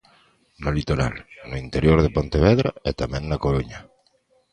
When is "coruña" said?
3.45-3.79